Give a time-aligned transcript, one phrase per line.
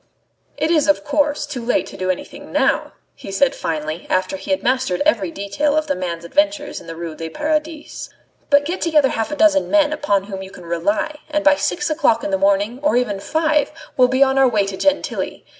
[0.57, 4.49] "It is, of course, too late to do anything now," he said finally, after he
[4.49, 8.09] had mastered every detail of the man's adventures in the Ruelle du Paradis;
[8.49, 11.91] "but get together half a dozen men upon whom you can rely, and by six
[11.91, 15.45] o'clock in the morning, or even five, we'll be on our way to Gentilly.